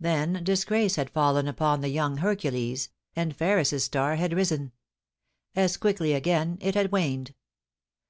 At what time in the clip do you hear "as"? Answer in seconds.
5.54-5.76